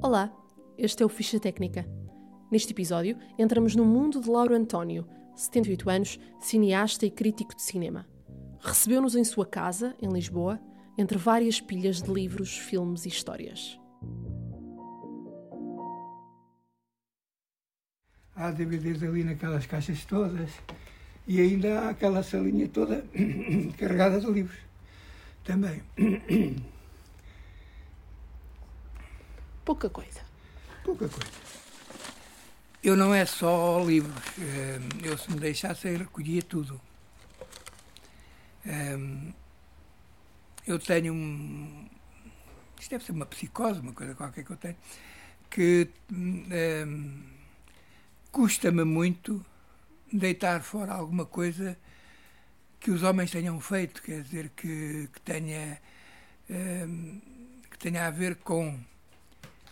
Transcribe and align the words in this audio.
Olá, 0.00 0.32
este 0.78 1.02
é 1.02 1.06
o 1.06 1.08
Ficha 1.08 1.40
Técnica. 1.40 1.84
Neste 2.52 2.72
episódio, 2.72 3.18
entramos 3.36 3.74
no 3.74 3.84
mundo 3.84 4.20
de 4.20 4.30
Lauro 4.30 4.54
António, 4.54 5.04
78 5.34 5.90
anos, 5.90 6.20
cineasta 6.38 7.04
e 7.04 7.10
crítico 7.10 7.52
de 7.52 7.62
cinema. 7.62 8.06
Recebeu-nos 8.60 9.16
em 9.16 9.24
sua 9.24 9.44
casa, 9.44 9.96
em 10.00 10.08
Lisboa, 10.08 10.60
entre 10.96 11.18
várias 11.18 11.60
pilhas 11.60 12.00
de 12.00 12.12
livros, 12.12 12.56
filmes 12.56 13.06
e 13.06 13.08
histórias. 13.08 13.76
Há 18.36 18.52
DVDs 18.52 19.02
ali 19.02 19.24
naquelas 19.24 19.66
caixas 19.66 20.04
todas 20.04 20.52
e 21.26 21.40
ainda 21.40 21.80
há 21.80 21.90
aquela 21.90 22.22
salinha 22.22 22.68
toda 22.68 23.04
carregada 23.76 24.20
de 24.20 24.30
livros 24.30 24.60
também. 25.42 25.82
Pouca 29.68 29.90
coisa. 29.90 30.22
Pouca 30.82 31.06
coisa. 31.06 31.30
Eu 32.82 32.96
não 32.96 33.14
é 33.14 33.26
só 33.26 33.84
livros. 33.84 34.14
Eu, 35.04 35.18
se 35.18 35.30
me 35.30 35.38
deixasse, 35.38 35.86
eu 35.86 35.98
recolhia 35.98 36.42
tudo. 36.42 36.80
Eu 40.66 40.78
tenho 40.78 41.12
um. 41.12 41.86
Isto 42.80 42.92
deve 42.92 43.04
ser 43.04 43.12
uma 43.12 43.26
psicose, 43.26 43.80
uma 43.80 43.92
coisa 43.92 44.14
qualquer 44.14 44.42
que 44.42 44.52
eu 44.52 44.56
tenho, 44.56 44.76
que 45.50 45.90
custa-me 48.32 48.84
muito 48.84 49.44
deitar 50.10 50.62
fora 50.62 50.94
alguma 50.94 51.26
coisa 51.26 51.76
que 52.80 52.90
os 52.90 53.02
homens 53.02 53.30
tenham 53.30 53.60
feito, 53.60 54.00
quer 54.00 54.22
dizer, 54.22 54.48
que, 54.56 55.10
que 55.12 55.20
tenha, 55.20 55.78
que 57.70 57.78
tenha 57.78 58.06
a 58.06 58.10
ver 58.10 58.36
com 58.36 58.78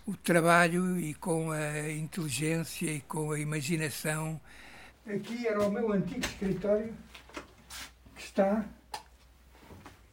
o 0.07 0.17
trabalho 0.17 0.99
e 0.99 1.15
com 1.15 1.51
a 1.51 1.91
inteligência 1.91 2.91
e 2.91 3.01
com 3.01 3.33
a 3.33 3.41
imaginação. 3.41 4.41
Aqui 5.05 5.47
era 5.47 5.63
o 5.63 5.71
meu 5.71 5.93
antigo 5.93 6.25
escritório, 6.25 6.95
que 8.15 8.23
está, 8.23 8.65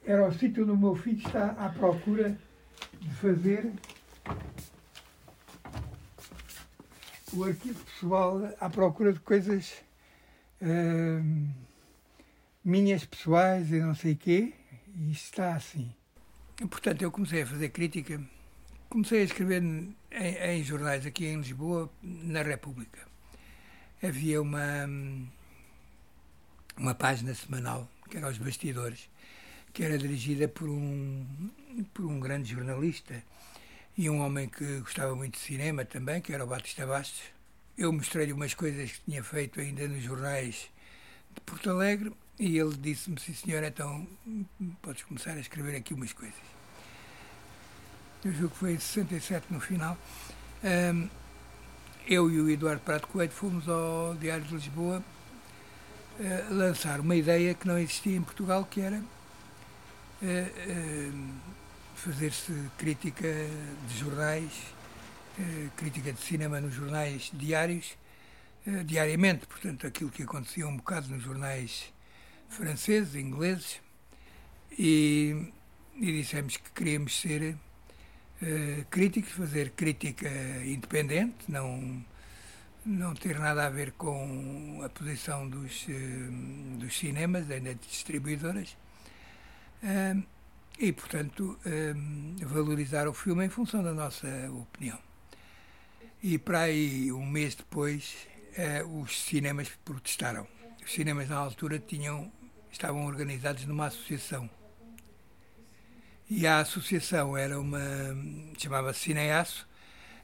era 0.03 0.27
o 0.27 0.33
sítio 0.33 0.63
onde 0.63 0.71
o 0.71 0.77
meu 0.77 0.95
filho 0.95 1.25
está 1.25 1.51
à 1.51 1.69
procura 1.69 2.37
de 2.99 3.09
fazer 3.15 3.71
o 7.33 7.43
arquivo 7.43 7.83
pessoal 7.85 8.53
à 8.59 8.69
procura 8.69 9.11
de 9.11 9.19
coisas 9.19 9.73
uh, 10.61 11.49
minhas 12.63 13.05
pessoais 13.05 13.71
e 13.71 13.79
não 13.79 13.95
sei 13.95 14.15
quê, 14.15 14.53
e 14.95 15.11
está 15.11 15.55
assim. 15.55 15.91
Portanto, 16.69 17.01
eu 17.01 17.11
comecei 17.11 17.41
a 17.41 17.47
fazer 17.47 17.69
crítica, 17.69 18.21
comecei 18.93 19.21
a 19.21 19.23
escrever 19.23 19.63
em, 19.63 19.95
em 20.11 20.63
jornais 20.63 21.03
aqui 21.03 21.25
em 21.25 21.37
Lisboa, 21.37 21.89
na 22.03 22.43
República. 22.43 22.99
Havia 24.03 24.39
uma, 24.39 24.87
uma 26.77 26.93
página 26.93 27.33
semanal, 27.33 27.89
que 28.07 28.17
era 28.17 28.29
Os 28.29 28.37
Bastidores, 28.37 29.09
que 29.73 29.83
era 29.83 29.97
dirigida 29.97 30.47
por 30.47 30.69
um, 30.69 31.25
por 31.91 32.05
um 32.05 32.19
grande 32.19 32.53
jornalista 32.53 33.23
e 33.97 34.07
um 34.11 34.21
homem 34.21 34.47
que 34.47 34.81
gostava 34.81 35.15
muito 35.15 35.39
de 35.39 35.39
cinema 35.39 35.83
também, 35.83 36.21
que 36.21 36.31
era 36.31 36.43
o 36.43 36.47
Batista 36.47 36.85
Bastos. 36.85 37.23
Eu 37.75 37.91
mostrei-lhe 37.91 38.31
umas 38.31 38.53
coisas 38.53 38.91
que 38.91 39.01
tinha 39.05 39.23
feito 39.23 39.59
ainda 39.59 39.87
nos 39.87 40.03
jornais 40.03 40.69
de 41.33 41.41
Porto 41.41 41.71
Alegre 41.71 42.13
e 42.37 42.59
ele 42.59 42.77
disse-me, 42.77 43.19
sim 43.19 43.33
senhor, 43.33 43.63
então 43.63 44.07
podes 44.83 45.01
começar 45.01 45.31
a 45.31 45.39
escrever 45.39 45.75
aqui 45.77 45.95
umas 45.95 46.13
coisas. 46.13 46.62
Eu 48.25 48.31
julgo 48.31 48.51
que 48.51 48.59
foi 48.59 48.73
em 48.73 48.79
67 48.79 49.47
no 49.49 49.59
final. 49.59 49.97
Um, 50.63 51.09
eu 52.07 52.31
e 52.31 52.39
o 52.39 52.49
Eduardo 52.49 52.79
Prato 52.79 53.05
Coelho 53.09 53.31
fomos 53.33 53.67
ao 53.67 54.15
Diário 54.15 54.45
de 54.45 54.53
Lisboa 54.53 55.03
uh, 56.19 56.53
lançar 56.53 57.01
uma 57.01 57.17
ideia 57.17 57.53
que 57.53 57.67
não 57.67 57.77
existia 57.77 58.15
em 58.15 58.21
Portugal, 58.21 58.63
que 58.63 58.79
era 58.79 58.95
uh, 58.95 59.03
uh, 60.21 61.29
fazer-se 61.95 62.53
crítica 62.77 63.27
de 63.89 63.97
jornais, 63.97 64.51
eh, 65.39 65.67
crítica 65.75 66.13
de 66.13 66.21
cinema 66.21 66.61
nos 66.61 66.73
jornais 66.73 67.29
diários, 67.33 67.97
diariamente, 68.85 69.45
portanto, 69.47 69.87
aquilo 69.87 70.09
que 70.09 70.23
acontecia 70.23 70.67
um 70.67 70.75
bocado 70.75 71.07
nos 71.07 71.23
jornais 71.23 71.93
franceses, 72.49 73.15
ingleses, 73.15 73.79
e, 74.77 75.51
e 75.95 76.05
dissemos 76.05 76.57
que 76.57 76.71
queríamos 76.71 77.19
ser 77.19 77.55
uh, 78.43 78.85
críticos, 78.89 79.31
fazer 79.31 79.71
crítica 79.71 80.29
independente, 80.65 81.49
não, 81.49 82.03
não 82.85 83.13
ter 83.13 83.39
nada 83.39 83.65
a 83.65 83.69
ver 83.69 83.93
com 83.93 84.81
a 84.83 84.89
posição 84.89 85.47
dos, 85.47 85.87
uh, 85.87 86.77
dos 86.77 86.97
cinemas, 86.97 87.49
ainda 87.49 87.73
de 87.73 87.87
distribuidoras. 87.87 88.75
Uh, 89.81 90.23
e, 90.79 90.91
portanto, 90.91 91.55
valorizar 92.41 93.07
o 93.07 93.13
filme 93.13 93.45
em 93.45 93.49
função 93.49 93.83
da 93.83 93.93
nossa 93.93 94.27
opinião. 94.49 94.97
E 96.21 96.39
para 96.39 96.61
aí, 96.61 97.11
um 97.11 97.27
mês 97.27 97.53
depois, 97.53 98.27
os 98.91 99.21
cinemas 99.21 99.69
protestaram. 99.85 100.47
Os 100.83 100.91
cinemas, 100.91 101.29
na 101.29 101.37
altura, 101.37 101.77
tinham, 101.77 102.31
estavam 102.71 103.05
organizados 103.05 103.65
numa 103.67 103.85
associação. 103.85 104.49
E 106.29 106.47
a 106.47 106.59
associação 106.59 107.37
era 107.37 107.59
uma. 107.59 107.79
chamava-se 108.57 109.01
Cineaço 109.01 109.67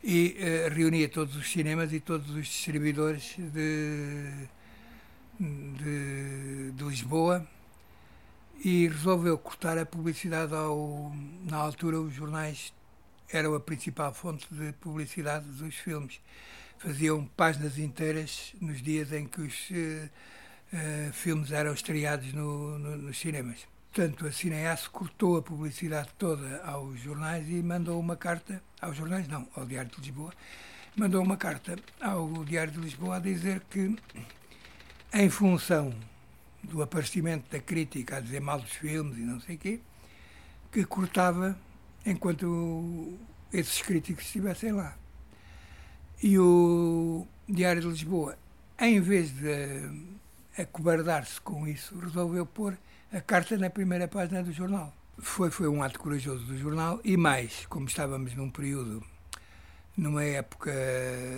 e 0.04 0.38
uh, 0.40 0.74
reunia 0.74 1.10
todos 1.10 1.36
os 1.36 1.52
cinemas 1.52 1.92
e 1.92 2.00
todos 2.00 2.30
os 2.30 2.48
distribuidores 2.48 3.36
de, 3.38 4.48
de, 5.40 6.72
de 6.72 6.84
Lisboa 6.84 7.46
e 8.64 8.88
resolveu 8.88 9.38
cortar 9.38 9.78
a 9.78 9.86
publicidade 9.86 10.54
ao. 10.54 11.14
Na 11.44 11.58
altura, 11.58 12.00
os 12.00 12.14
jornais 12.14 12.74
eram 13.32 13.54
a 13.54 13.60
principal 13.60 14.14
fonte 14.14 14.48
de 14.52 14.74
publicidade 14.74 15.46
dos 15.46 15.76
filmes. 15.76 16.20
Faziam 16.78 17.26
páginas 17.36 17.78
inteiras 17.78 18.54
nos 18.62 18.82
dias 18.82 19.12
em 19.12 19.28
que 19.28 19.42
os 19.42 19.70
uh, 19.70 20.10
uh, 20.74 21.14
filmes 21.14 21.52
eram 21.52 21.74
estreados 21.74 22.34
no, 22.34 22.80
no, 22.80 22.98
nos 22.98 23.20
cinemas. 23.20 23.68
Portanto, 23.92 24.28
a 24.28 24.32
Cineasse 24.32 24.88
cortou 24.90 25.38
a 25.38 25.42
publicidade 25.42 26.10
toda 26.18 26.62
aos 26.64 27.00
jornais 27.00 27.50
e 27.50 27.62
mandou 27.64 28.00
uma 28.00 28.16
carta, 28.16 28.62
aos 28.80 28.96
jornais 28.96 29.28
não, 29.28 29.48
ao 29.56 29.66
Diário 29.66 29.90
de 29.90 30.00
Lisboa, 30.00 30.32
mandou 30.96 31.24
uma 31.24 31.38
carta 31.38 31.76
ao 32.00 32.46
Diário 32.46 32.72
de 32.72 32.80
Lisboa 32.80 33.16
a 33.16 33.20
dizer 33.20 33.62
que, 33.70 33.96
em 35.12 35.30
função 35.30 35.94
do 36.64 36.84
aparecimento 36.84 37.50
da 37.52 37.60
crítica 37.60 38.18
a 38.18 38.20
dizer 38.20 38.42
mal 38.42 38.60
dos 38.60 38.72
filmes 38.72 39.18
e 39.18 39.22
não 39.22 39.40
sei 39.42 39.56
o 39.56 39.60
quê, 39.60 39.80
que 40.72 40.86
cortava 40.86 41.58
enquanto 42.06 43.18
esses 43.52 43.82
críticos 43.82 44.26
estivessem 44.26 44.72
lá. 44.72 44.96
E 46.22 46.38
o 46.38 47.26
Diário 47.48 47.82
de 47.82 47.88
Lisboa, 47.88 48.38
em 48.80 49.02
vez 49.02 49.32
de 49.32 49.90
acobardar-se 50.58 51.42
com 51.42 51.68
isso, 51.68 51.98
resolveu 51.98 52.46
pôr 52.46 52.78
a 53.12 53.22
carta 53.22 53.58
na 53.58 53.70
primeira 53.70 54.08
página 54.08 54.44
do 54.44 54.52
jornal. 54.52 54.94
Foi, 55.18 55.52
foi 55.52 55.68
um 55.68 55.84
ato 55.84 56.00
corajoso 56.00 56.46
do 56.46 56.58
jornal 56.58 57.00
e 57.04 57.18
mais, 57.18 57.66
como 57.66 57.88
estávamos 57.88 58.34
num 58.36 58.50
período, 58.50 59.04
numa 59.98 60.24
época 60.24 60.72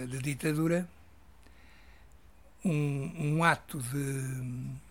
de 0.07 0.19
ditadura, 0.19 0.87
um, 2.63 3.37
um 3.37 3.43
ato 3.43 3.79
de 3.79 4.81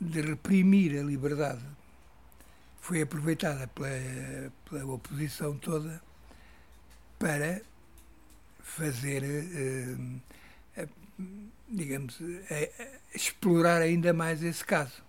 de 0.00 0.20
reprimir 0.20 0.98
a 0.98 1.02
liberdade 1.02 1.62
foi 2.80 3.02
aproveitada 3.02 3.68
pela, 3.68 3.88
pela 4.68 4.92
oposição 4.92 5.56
toda 5.56 6.02
para 7.16 7.62
fazer, 8.60 9.22
eh, 10.76 10.88
digamos, 11.72 12.18
eh, 12.50 12.98
explorar 13.14 13.80
ainda 13.82 14.12
mais 14.12 14.42
esse 14.42 14.64
caso. 14.64 15.02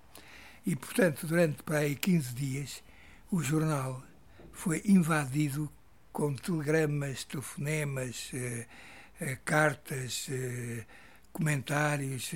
E, 0.65 0.75
portanto, 0.75 1.27
durante 1.27 1.61
para 1.63 1.79
aí 1.79 1.95
15 1.95 2.33
dias, 2.33 2.83
o 3.31 3.41
jornal 3.41 4.01
foi 4.51 4.81
invadido 4.85 5.69
com 6.11 6.33
telegramas, 6.35 7.23
telefonemas, 7.23 8.31
eh, 8.33 8.67
cartas, 9.45 10.27
comentários 11.31 12.31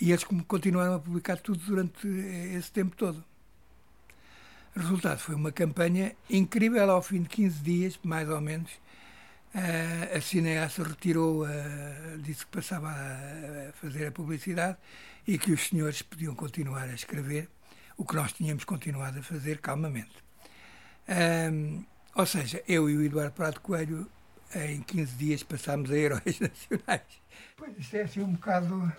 e 0.00 0.12
eles 0.12 0.24
continuaram 0.46 0.94
a 0.94 1.00
publicar 1.00 1.38
tudo 1.38 1.58
durante 1.58 2.06
esse 2.06 2.70
tempo 2.70 2.94
todo. 2.94 3.24
O 4.76 4.78
resultado 4.78 5.18
foi 5.18 5.34
uma 5.34 5.50
campanha 5.50 6.14
incrível. 6.30 6.88
Ao 6.88 7.02
fim 7.02 7.22
de 7.22 7.28
15 7.28 7.58
dias, 7.60 7.98
mais 8.04 8.28
ou 8.28 8.40
menos, 8.40 8.70
a 9.54 10.20
cineasta 10.20 10.82
retirou, 10.82 11.46
disse 12.18 12.44
que 12.46 12.52
passava 12.52 12.88
a 12.88 13.72
fazer 13.72 14.06
a 14.06 14.12
publicidade 14.12 14.76
e 15.26 15.38
que 15.38 15.52
os 15.52 15.68
senhores 15.68 16.02
podiam 16.02 16.34
continuar 16.34 16.84
a 16.84 16.94
escrever, 16.94 17.48
o 17.96 18.04
que 18.04 18.14
nós 18.14 18.32
tínhamos 18.32 18.64
continuado 18.64 19.18
a 19.18 19.22
fazer 19.22 19.58
calmamente. 19.58 20.22
Ou 22.14 22.26
seja, 22.26 22.62
eu 22.68 22.88
e 22.90 22.96
o 22.96 23.02
Eduardo 23.02 23.32
Prado 23.32 23.60
Coelho, 23.60 24.06
em 24.54 24.82
15 24.82 25.16
dias, 25.16 25.42
passámos 25.42 25.90
a 25.90 25.96
heróis 25.96 26.38
nacionais. 26.40 27.22
Pois 27.56 27.76
isto 27.78 27.96
é 27.96 28.02
assim 28.02 28.20
um 28.20 28.32
bocado 28.32 28.92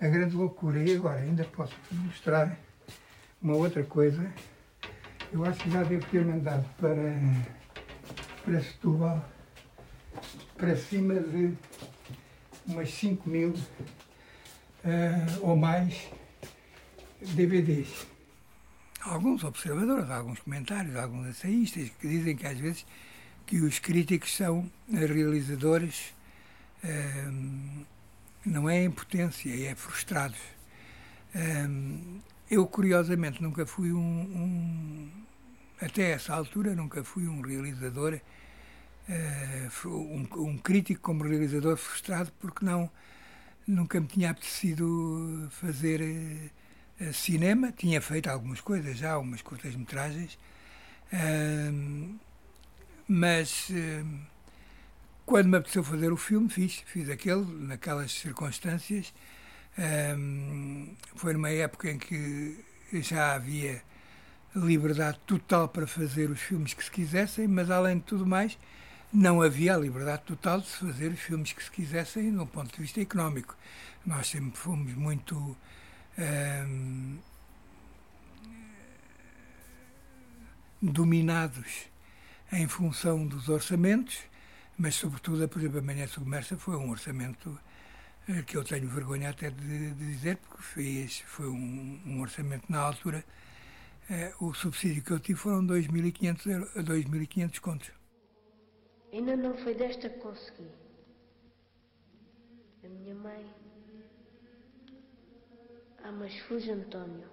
a 0.00 0.08
grande 0.08 0.34
loucura. 0.36 0.82
E 0.82 0.96
agora, 0.96 1.20
ainda 1.20 1.44
posso 1.44 1.74
mostrar 1.92 2.56
uma 3.40 3.54
outra 3.54 3.82
coisa. 3.84 4.30
Eu 5.32 5.44
acho 5.44 5.62
que 5.62 5.70
já 5.70 5.82
devo 5.82 6.06
ter 6.06 6.24
mandado 6.24 6.64
para, 6.78 6.94
para 8.44 8.60
Setúbal 8.60 9.35
para 10.56 10.76
cima 10.76 11.14
de 11.14 11.52
umas 12.66 12.90
5 12.92 13.28
mil 13.28 13.50
uh, 13.50 13.56
ou 15.40 15.56
mais 15.56 16.08
DVDs. 17.20 18.06
Alguns 19.02 19.44
observadores, 19.44 20.10
alguns 20.10 20.40
comentários, 20.40 20.96
alguns 20.96 21.28
ensaístas 21.28 21.90
que 22.00 22.08
dizem 22.08 22.36
que 22.36 22.46
às 22.46 22.58
vezes 22.58 22.84
que 23.46 23.60
os 23.60 23.78
críticos 23.78 24.34
são 24.34 24.70
realizadores 24.90 26.12
uh, 26.82 27.86
não 28.44 28.68
é 28.68 28.84
impotência, 28.84 29.50
é 29.68 29.74
frustrados. 29.74 30.38
Um, 31.34 32.20
eu, 32.50 32.64
curiosamente, 32.66 33.42
nunca 33.42 33.66
fui 33.66 33.92
um, 33.92 33.98
um, 33.98 35.10
Até 35.80 36.12
essa 36.12 36.32
altura, 36.32 36.74
nunca 36.74 37.02
fui 37.02 37.26
um 37.26 37.40
realizador, 37.40 38.20
uh, 39.08 39.88
um, 39.88 40.28
um, 40.36 40.58
crítico 40.58 41.00
como 41.00 41.24
realizador 41.24 41.76
frustrado, 41.76 42.32
porque 42.40 42.64
não. 42.64 42.90
Nunca 43.66 44.00
me 44.00 44.06
tinha 44.06 44.30
apetecido 44.30 45.48
fazer 45.50 46.00
uh, 47.00 47.12
cinema. 47.12 47.72
Tinha 47.72 48.00
feito 48.00 48.28
algumas 48.28 48.60
coisas 48.60 48.96
já, 48.96 49.12
algumas 49.12 49.42
curtas-metragens. 49.42 50.38
Uh, 51.12 52.16
mas 53.08 53.70
quando 55.24 55.48
me 55.48 55.56
apeteceu 55.56 55.82
fazer 55.82 56.12
o 56.12 56.16
filme, 56.16 56.48
fiz. 56.48 56.84
Fiz 56.86 57.10
aquele, 57.10 57.44
naquelas 57.44 58.12
circunstâncias. 58.12 59.12
Um, 59.78 60.94
foi 61.16 61.34
numa 61.34 61.50
época 61.50 61.90
em 61.90 61.98
que 61.98 62.64
já 62.94 63.34
havia 63.34 63.82
liberdade 64.54 65.20
total 65.26 65.68
para 65.68 65.86
fazer 65.86 66.30
os 66.30 66.40
filmes 66.40 66.72
que 66.72 66.82
se 66.82 66.90
quisessem, 66.90 67.46
mas 67.46 67.70
além 67.70 67.98
de 67.98 68.04
tudo 68.04 68.24
mais, 68.24 68.56
não 69.16 69.42
havia 69.42 69.74
a 69.74 69.78
liberdade 69.78 70.22
total 70.22 70.60
de 70.60 70.66
se 70.68 70.76
fazer 70.76 71.12
os 71.12 71.20
filmes 71.20 71.52
que 71.52 71.62
se 71.62 71.70
quisessem 71.70 72.32
do 72.32 72.46
ponto 72.46 72.74
de 72.74 72.80
vista 72.80 73.00
económico. 73.00 73.56
Nós 74.04 74.28
sempre 74.28 74.58
fomos 74.58 74.92
muito. 74.94 75.56
Um, 76.18 77.18
dominados 80.80 81.86
em 82.52 82.68
função 82.68 83.26
dos 83.26 83.48
orçamentos 83.48 84.18
mas 84.78 84.94
sobretudo, 84.94 85.48
por 85.48 85.58
exemplo, 85.58 85.78
a 85.78 85.82
Manhã 85.82 86.06
Submersa 86.06 86.56
foi 86.56 86.76
um 86.76 86.90
orçamento 86.90 87.58
eh, 88.28 88.42
que 88.42 88.56
eu 88.56 88.64
tenho 88.64 88.88
vergonha 88.88 89.30
até 89.30 89.50
de, 89.50 89.92
de 89.92 90.06
dizer, 90.12 90.36
porque 90.36 90.62
fez, 90.62 91.20
foi 91.26 91.48
um, 91.48 92.00
um 92.04 92.20
orçamento 92.20 92.64
na 92.68 92.80
altura. 92.80 93.24
Eh, 94.10 94.34
o 94.38 94.52
subsídio 94.52 95.02
que 95.02 95.10
eu 95.12 95.18
tive 95.18 95.38
foram 95.38 95.66
2.500 95.66 96.74
2.500 96.84 97.60
contos. 97.60 97.95
Ainda 99.12 99.36
não 99.36 99.56
foi 99.58 99.74
desta 99.74 100.08
que 100.08 100.18
consegui. 100.18 100.70
A 102.84 102.88
minha 102.88 103.14
mãe. 103.14 103.54
Ah, 106.02 106.12
mas 106.12 106.36
fujo, 106.40 106.72
António. 106.72 107.28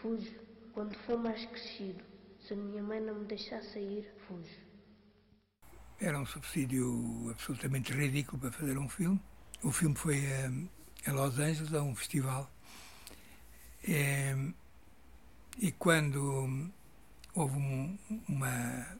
Fujo. 0.00 0.40
Quando 0.72 0.94
for 0.98 1.18
mais 1.18 1.44
crescido. 1.46 2.04
Se 2.40 2.54
a 2.54 2.56
minha 2.56 2.82
mãe 2.82 3.00
não 3.00 3.14
me 3.14 3.26
deixar 3.26 3.62
sair, 3.62 4.10
fujo. 4.26 4.70
Era 6.00 6.18
um 6.18 6.26
subsídio 6.26 7.30
absolutamente 7.30 7.92
ridículo 7.92 8.40
para 8.40 8.52
fazer 8.52 8.78
um 8.78 8.88
filme. 8.88 9.20
O 9.62 9.70
filme 9.70 9.94
foi 9.94 10.18
a, 10.32 11.10
a 11.10 11.12
Los 11.12 11.38
Angeles, 11.38 11.74
a 11.74 11.82
um 11.82 11.94
festival. 11.94 12.50
É, 13.86 14.34
e 15.58 15.70
quando 15.72 16.70
houve 17.34 17.56
um, 17.56 17.98
uma 18.28 18.98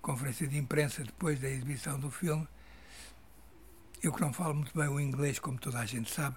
conferência 0.00 0.46
de 0.46 0.58
imprensa 0.58 1.04
depois 1.04 1.38
da 1.40 1.48
exibição 1.48 1.98
do 1.98 2.10
filme, 2.10 2.46
eu 4.02 4.12
que 4.12 4.20
não 4.20 4.32
falo 4.32 4.54
muito 4.54 4.76
bem 4.76 4.88
o 4.88 4.98
inglês, 4.98 5.38
como 5.38 5.58
toda 5.58 5.78
a 5.78 5.86
gente 5.86 6.12
sabe, 6.12 6.36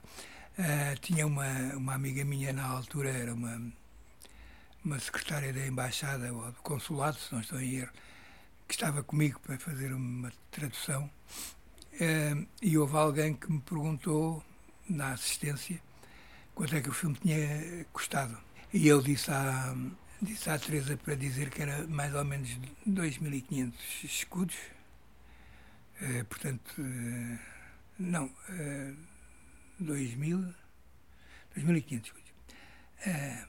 uh, 0.59 0.99
tinha 0.99 1.25
uma, 1.25 1.47
uma 1.75 1.93
amiga 1.93 2.25
minha 2.25 2.51
na 2.51 2.65
altura, 2.65 3.09
era 3.09 3.33
uma, 3.33 3.61
uma 4.83 4.99
secretária 4.99 5.53
da 5.53 5.65
embaixada 5.65 6.33
ou 6.33 6.51
do 6.51 6.61
consulado, 6.61 7.17
se 7.17 7.33
não 7.33 7.41
estou 7.41 7.59
em 7.61 7.75
erro, 7.75 7.91
que 8.67 8.73
estava 8.73 9.01
comigo 9.03 9.39
para 9.39 9.57
fazer 9.57 9.93
uma 9.93 10.31
tradução, 10.51 11.09
uh, 11.93 12.47
e 12.61 12.77
houve 12.77 12.97
alguém 12.97 13.33
que 13.33 13.51
me 13.51 13.61
perguntou, 13.61 14.43
na 14.89 15.13
assistência, 15.13 15.81
quanto 16.53 16.75
é 16.75 16.81
que 16.81 16.89
o 16.89 16.93
filme 16.93 17.15
tinha 17.15 17.85
custado. 17.93 18.37
E 18.73 18.87
eu 18.87 19.01
disse 19.01 19.31
à, 19.31 19.73
disse 20.23 20.49
à 20.49 20.57
Teresa 20.57 20.97
para 20.97 21.15
dizer 21.15 21.49
que 21.49 21.61
era 21.61 21.85
mais 21.87 22.13
ou 22.15 22.23
menos 22.23 22.49
2.500 22.87 23.73
escudos, 24.03 24.55
uh, 26.01 26.25
portanto, 26.25 26.75
uh, 26.79 27.39
não, 27.99 28.25
uh, 28.25 28.97
2.000, 29.81 30.53
2.500 31.57 32.03
escudos. 32.05 32.33
Uh, 33.05 33.47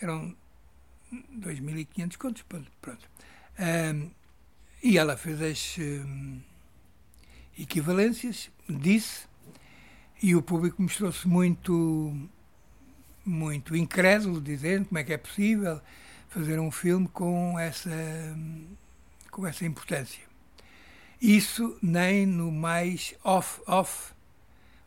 eram 0.00 0.36
2.500 1.12 2.16
contos, 2.16 2.42
pronto. 2.42 3.08
Um, 3.58 4.10
e 4.82 4.98
ela 4.98 5.16
fez 5.16 5.40
as 5.40 5.76
equivalências, 7.58 8.50
disse, 8.68 9.26
e 10.22 10.34
o 10.34 10.42
público 10.42 10.82
mostrou-se 10.82 11.26
muito, 11.26 12.28
muito 13.24 13.76
incrédulo, 13.76 14.40
dizendo 14.40 14.86
como 14.86 14.98
é 14.98 15.04
que 15.04 15.12
é 15.12 15.18
possível 15.18 15.80
fazer 16.28 16.58
um 16.58 16.70
filme 16.70 17.08
com 17.08 17.58
essa, 17.58 17.90
com 19.30 19.46
essa 19.46 19.64
importância. 19.64 20.22
Isso 21.20 21.78
nem 21.82 22.26
no 22.26 22.52
mais 22.52 23.14
off-off 23.24 24.12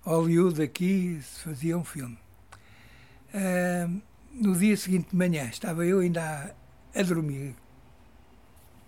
Hollywood 0.03 0.61
aqui 0.61 1.19
se 1.21 1.43
fazia 1.43 1.77
um 1.77 1.83
filme. 1.83 2.17
Uh, 3.33 4.01
no 4.31 4.55
dia 4.55 4.77
seguinte 4.77 5.09
de 5.09 5.15
manhã 5.15 5.45
estava 5.45 5.85
eu 5.85 5.99
ainda 5.99 6.55
a, 6.95 6.99
a 6.99 7.03
dormir 7.03 7.55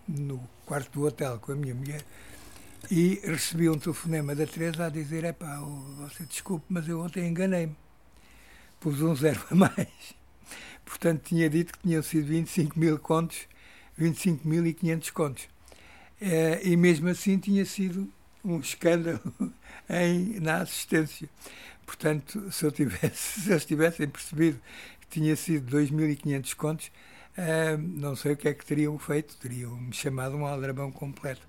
no 0.08 0.40
quarto 0.66 0.92
do 0.92 1.06
hotel 1.06 1.40
com 1.40 1.52
a 1.52 1.56
minha 1.56 1.76
mulher 1.76 2.04
e 2.90 3.20
recebi 3.24 3.70
um 3.70 3.78
telefonema 3.78 4.34
da 4.34 4.46
Teresa 4.46 4.86
a 4.86 4.90
dizer: 4.90 5.24
é 5.24 5.34
pá, 5.34 5.60
você 5.98 6.24
desculpe, 6.24 6.66
mas 6.70 6.88
eu 6.88 7.02
ontem 7.02 7.28
enganei-me. 7.28 7.76
Pus 8.80 9.02
um 9.02 9.16
zero 9.16 9.44
a 9.52 9.56
mais. 9.56 10.16
Portanto, 10.86 11.24
tinha 11.24 11.50
dito 11.50 11.74
que 11.74 11.80
tinham 11.80 12.02
sido 12.02 12.28
25 12.28 12.80
mil 12.80 12.98
contos, 12.98 13.48
25.500 14.00 15.12
contos. 15.12 15.50
É, 16.22 16.62
e 16.66 16.76
mesmo 16.76 17.10
assim 17.10 17.38
tinha 17.38 17.66
sido 17.66 18.12
um 18.44 18.60
escândalo 18.60 19.22
em, 19.90 20.40
na 20.40 20.62
assistência. 20.62 21.30
Portanto, 21.86 22.52
se, 22.52 22.66
eu 22.66 22.72
tivesse, 22.72 23.42
se 23.42 23.52
eles 23.52 23.66
tivessem 23.66 24.08
percebido 24.08 24.60
que 25.02 25.08
tinha 25.08 25.36
sido 25.36 25.78
2.500 25.78 26.56
contos, 26.56 26.92
Uh, 27.40 27.78
não 27.78 28.18
sei 28.18 28.34
o 28.34 28.38
que 28.38 28.50
é 28.50 28.54
que 28.54 28.66
teriam 28.66 29.00
feito, 29.00 29.38
teriam 29.38 29.72
me 29.78 29.94
chamado 29.94 30.36
um 30.36 30.46
aldrabão 30.46 30.92
completo. 30.92 31.48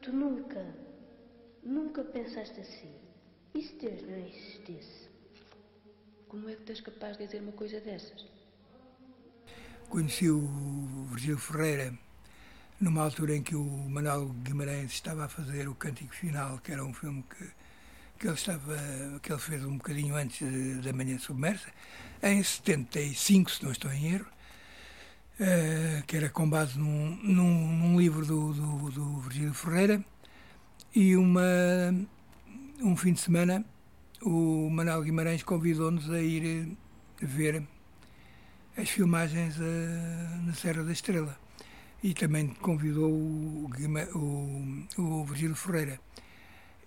Tu 0.00 0.12
nunca, 0.12 0.64
nunca 1.64 2.04
pensaste 2.04 2.60
assim. 2.60 3.07
Se 3.54 3.74
Deus 3.80 4.02
não 4.02 4.18
existisse? 4.18 5.08
Como 6.28 6.48
é 6.48 6.54
que 6.54 6.62
tu 6.62 6.70
és 6.70 6.80
capaz 6.80 7.16
de 7.16 7.26
dizer 7.26 7.42
uma 7.42 7.52
coisa 7.52 7.80
dessas? 7.80 8.26
Conheci 9.88 10.30
o 10.30 11.06
Virgílio 11.10 11.38
Ferreira 11.38 11.98
numa 12.80 13.02
altura 13.02 13.36
em 13.36 13.42
que 13.42 13.56
o 13.56 13.64
Manuel 13.64 14.28
Guimarães 14.44 14.92
estava 14.92 15.24
a 15.24 15.28
fazer 15.28 15.68
o 15.68 15.74
Cântico 15.74 16.14
Final, 16.14 16.58
que 16.58 16.72
era 16.72 16.84
um 16.84 16.92
filme 16.92 17.24
que 17.24 17.50
que 18.18 18.26
ele 18.26 18.34
estava, 18.34 18.76
que 19.22 19.32
ele 19.32 19.40
fez 19.40 19.64
um 19.64 19.76
bocadinho 19.76 20.16
antes 20.16 20.40
da 20.82 20.92
Manhã 20.92 21.18
Submersa, 21.18 21.68
em 22.22 22.42
75, 22.42 23.50
se 23.50 23.62
não 23.62 23.70
estou 23.70 23.92
em 23.92 24.14
erro, 24.14 24.26
uh, 25.38 26.02
que 26.04 26.16
era 26.16 26.28
com 26.28 26.50
base 26.50 26.76
num, 26.76 27.16
num, 27.22 27.76
num 27.76 28.00
livro 28.00 28.26
do, 28.26 28.52
do, 28.52 28.90
do, 28.90 29.20
Virgílio 29.20 29.54
Ferreira, 29.54 30.04
e 30.92 31.16
uma, 31.16 31.42
um 32.80 32.96
fim 32.96 33.12
de 33.12 33.20
semana 33.20 33.64
o 34.22 34.68
Manuel 34.70 35.02
Guimarães 35.02 35.42
convidou-nos 35.42 36.10
a 36.10 36.20
ir 36.20 36.76
ver 37.20 37.62
as 38.76 38.88
filmagens 38.88 39.56
uh, 39.58 40.46
na 40.46 40.54
Serra 40.54 40.84
da 40.84 40.92
Estrela. 40.92 41.38
E 42.02 42.14
também 42.14 42.48
convidou 42.48 43.10
o, 43.10 43.70
o, 44.14 45.02
o 45.02 45.24
Virgílio 45.24 45.56
Ferreira. 45.56 46.00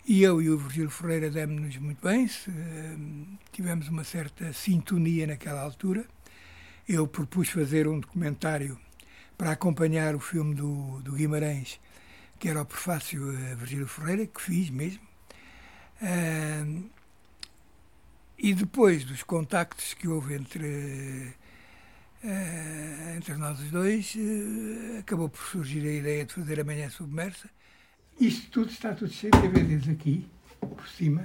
E 0.07 0.23
eu 0.23 0.41
e 0.41 0.49
o 0.49 0.57
Virgílio 0.57 0.89
Ferreira 0.89 1.29
demos-nos 1.29 1.77
muito 1.77 2.01
bem, 2.01 2.29
tivemos 3.51 3.87
uma 3.87 4.03
certa 4.03 4.51
sintonia 4.51 5.27
naquela 5.27 5.61
altura, 5.61 6.05
eu 6.89 7.07
propus 7.07 7.49
fazer 7.49 7.87
um 7.87 7.99
documentário 7.99 8.79
para 9.37 9.51
acompanhar 9.51 10.15
o 10.15 10.19
filme 10.19 10.55
do, 10.55 10.99
do 11.01 11.11
Guimarães, 11.11 11.79
que 12.39 12.49
era 12.49 12.61
o 12.61 12.65
prefácio 12.65 13.29
a 13.51 13.55
Virgílio 13.55 13.87
Ferreira, 13.87 14.25
que 14.25 14.41
fiz 14.41 14.69
mesmo. 14.71 15.10
E 18.43 18.55
depois 18.55 19.05
dos 19.05 19.21
contactos 19.21 19.93
que 19.93 20.07
houve 20.07 20.33
entre, 20.33 21.35
uh, 22.23 23.15
entre 23.15 23.35
nós 23.35 23.59
os 23.59 23.69
dois, 23.69 24.15
uh, 24.15 24.99
acabou 24.99 25.29
por 25.29 25.43
surgir 25.43 25.87
a 25.87 25.91
ideia 25.91 26.25
de 26.25 26.33
fazer 26.33 26.59
a 26.59 26.89
Submersa. 26.89 27.47
Isto 28.19 28.49
tudo 28.49 28.71
está 28.71 28.95
tudo 28.95 29.13
cheio 29.13 29.31
de 29.31 29.47
DVDs 29.47 29.89
aqui, 29.89 30.27
por 30.59 30.87
cima. 30.87 31.23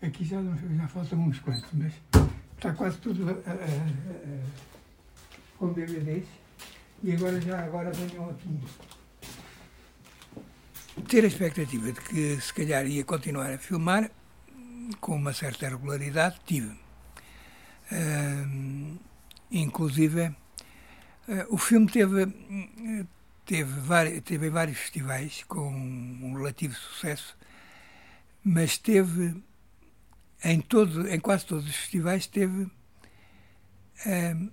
Aqui 0.00 0.24
já, 0.24 0.38
já 0.42 0.88
faltam 0.88 1.20
uns 1.20 1.38
quantos, 1.40 1.68
mas 1.74 1.92
está 2.56 2.72
quase 2.72 2.96
tudo 2.96 3.26
com 5.58 5.72
DVDs. 5.74 6.26
E 7.02 7.12
agora 7.12 7.38
já 7.42 7.62
agora 7.62 7.92
venham 7.92 8.30
aqui 8.30 8.48
ter 11.00 11.24
a 11.24 11.26
expectativa 11.26 11.92
de 11.92 12.00
que 12.00 12.40
se 12.40 12.52
calhar 12.52 12.86
ia 12.86 13.04
continuar 13.04 13.52
a 13.52 13.58
filmar 13.58 14.10
com 15.00 15.16
uma 15.16 15.32
certa 15.32 15.68
regularidade, 15.68 16.40
tive. 16.44 16.68
Uh, 17.92 18.98
inclusive, 19.50 20.28
uh, 20.28 20.34
o 21.48 21.58
filme 21.58 21.88
teve, 21.88 22.26
teve, 23.44 23.80
vários, 23.80 24.22
teve 24.22 24.50
vários 24.50 24.78
festivais 24.78 25.44
com 25.44 25.68
um 25.68 26.34
relativo 26.34 26.74
sucesso, 26.74 27.36
mas 28.44 28.78
teve 28.78 29.34
em, 30.42 30.60
todo, 30.60 31.08
em 31.08 31.20
quase 31.20 31.46
todos 31.46 31.66
os 31.66 31.76
festivais 31.76 32.26
teve 32.26 32.62
uh, 32.62 34.52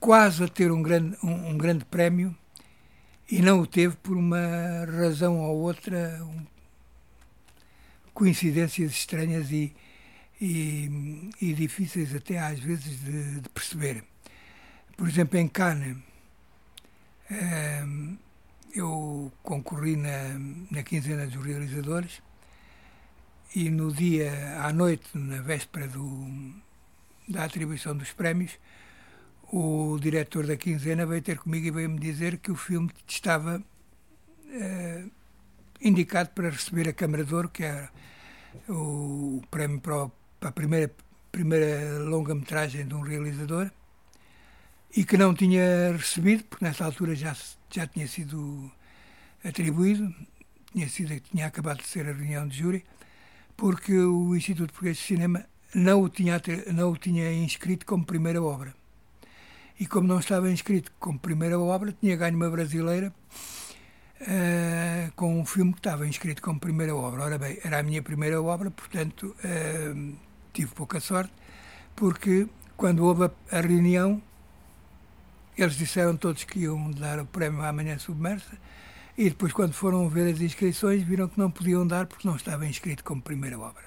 quase 0.00 0.44
a 0.44 0.48
ter 0.48 0.70
um 0.70 0.82
grande, 0.82 1.16
um, 1.22 1.50
um 1.50 1.58
grande 1.58 1.84
prémio 1.84 2.36
e 3.30 3.42
não 3.42 3.60
o 3.60 3.66
teve 3.66 3.96
por 3.96 4.16
uma 4.16 4.86
razão 4.86 5.38
ou 5.40 5.58
outra, 5.58 6.22
um, 6.24 6.46
coincidências 8.14 8.92
estranhas 8.92 9.50
e, 9.50 9.74
e, 10.40 11.30
e, 11.40 11.52
difíceis 11.52 12.14
até 12.14 12.38
às 12.38 12.58
vezes 12.58 12.98
de, 13.00 13.40
de 13.40 13.48
perceber. 13.50 14.02
Por 14.96 15.08
exemplo, 15.08 15.38
em 15.38 15.46
Cannes, 15.46 15.96
ehm, 17.30 18.16
eu 18.74 19.32
concorri 19.42 19.96
na, 19.96 20.38
na 20.70 20.82
quinzena 20.82 21.26
dos 21.26 21.44
realizadores 21.44 22.22
e 23.54 23.70
no 23.70 23.92
dia 23.92 24.62
à 24.62 24.72
noite, 24.72 25.06
na 25.14 25.40
véspera 25.40 25.86
do, 25.86 26.54
da 27.28 27.44
atribuição 27.44 27.96
dos 27.96 28.12
prémios, 28.12 28.58
o 29.50 29.98
diretor 29.98 30.46
da 30.46 30.56
quinzena 30.56 31.06
veio 31.06 31.22
ter 31.22 31.38
comigo 31.38 31.66
e 31.66 31.70
veio-me 31.70 31.98
dizer 31.98 32.38
que 32.38 32.50
o 32.50 32.56
filme 32.56 32.90
estava 33.06 33.58
uh, 33.58 35.10
indicado 35.80 36.30
para 36.30 36.50
receber 36.50 36.88
a 36.88 36.92
Câmara 36.92 37.24
de 37.24 37.34
Ouro, 37.34 37.48
que 37.48 37.64
era 37.64 37.90
o 38.68 39.42
prémio 39.50 39.80
para, 39.80 40.10
a 40.48 40.52
primeira, 40.52 40.92
primeira 41.32 41.98
longa-metragem 41.98 42.86
de 42.86 42.94
um 42.94 43.00
realizador, 43.00 43.70
e 44.94 45.04
que 45.04 45.16
não 45.16 45.34
tinha 45.34 45.92
recebido, 45.92 46.44
porque 46.44 46.64
nessa 46.64 46.84
altura 46.84 47.14
já, 47.14 47.34
já 47.70 47.86
tinha 47.86 48.06
sido 48.06 48.70
atribuído, 49.44 50.14
tinha, 50.72 50.88
sido, 50.88 51.18
tinha 51.20 51.46
acabado 51.46 51.78
de 51.78 51.86
ser 51.86 52.06
a 52.06 52.12
reunião 52.12 52.46
de 52.46 52.58
júri, 52.58 52.84
porque 53.56 53.94
o 53.94 54.36
Instituto 54.36 54.72
Português 54.72 54.98
de 54.98 55.04
Cinema 55.04 55.44
não 55.74 56.02
o 56.02 56.08
tinha, 56.08 56.40
não 56.72 56.92
o 56.92 56.96
tinha 56.96 57.32
inscrito 57.32 57.86
como 57.86 58.04
primeira 58.04 58.42
obra 58.42 58.77
e 59.78 59.86
como 59.86 60.08
não 60.08 60.18
estava 60.18 60.50
inscrito 60.50 60.92
como 60.98 61.18
primeira 61.18 61.58
obra, 61.58 61.94
tinha 62.00 62.16
ganho 62.16 62.36
uma 62.36 62.50
brasileira 62.50 63.12
uh, 64.20 65.12
com 65.14 65.40
um 65.40 65.44
filme 65.46 65.72
que 65.72 65.80
estava 65.80 66.06
inscrito 66.06 66.42
como 66.42 66.58
primeira 66.58 66.94
obra. 66.94 67.22
Ora 67.22 67.38
bem, 67.38 67.58
era 67.62 67.78
a 67.78 67.82
minha 67.82 68.02
primeira 68.02 68.40
obra, 68.42 68.70
portanto 68.70 69.34
uh, 69.44 70.16
tive 70.52 70.72
pouca 70.74 70.98
sorte, 71.00 71.32
porque 71.94 72.48
quando 72.76 73.04
houve 73.04 73.24
a, 73.24 73.30
a, 73.56 73.60
reunião, 73.60 74.22
eles 75.56 75.76
disseram 75.76 76.16
todos 76.16 76.44
que 76.44 76.60
iam 76.60 76.90
dar 76.90 77.20
o 77.20 77.26
prémio 77.26 77.62
amanhã 77.62 77.98
submersa, 77.98 78.58
e 79.16 79.28
depois, 79.28 79.52
quando 79.52 79.72
foram 79.72 80.08
ver 80.08 80.32
as 80.32 80.40
inscrições, 80.40 81.02
viram 81.02 81.26
que 81.26 81.36
não 81.38 81.50
podiam 81.50 81.84
dar 81.84 82.06
porque 82.06 82.26
não 82.26 82.36
estava 82.36 82.64
inscrito 82.64 83.02
como 83.02 83.20
primeira 83.20 83.58
obra. 83.58 83.82